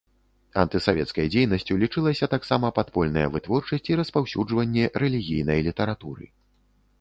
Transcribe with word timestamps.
Антысавецкай 0.61 1.25
дзейнасцю 1.33 1.77
лічылася 1.83 2.27
таксама 2.35 2.71
падпольная 2.77 3.27
вытворчасць 3.37 3.87
і 3.93 3.99
распаўсюджванне 4.01 4.85
рэлігійнай 5.05 5.59
літаратуры. 5.69 6.25